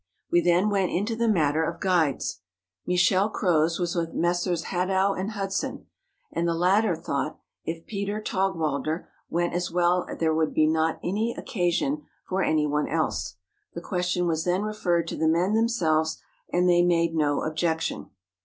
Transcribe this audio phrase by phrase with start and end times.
[0.31, 2.41] We then went into the matter of guides.
[2.87, 4.63] Michel Croz was with Messrs.
[4.63, 5.85] Hadow and Hudson;
[6.33, 11.35] and the latter thought if Peter Taugwalder, went as well that there would not be
[11.37, 13.35] occasion for any one else.
[13.75, 16.17] The question was then referred to the men themselves,
[16.51, 18.09] and they made no objection.